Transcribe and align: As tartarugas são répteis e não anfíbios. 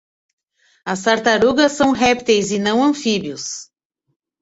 As 0.83 1.03
tartarugas 1.03 1.73
são 1.73 1.91
répteis 1.91 2.49
e 2.51 2.57
não 2.57 2.83
anfíbios. 2.83 3.69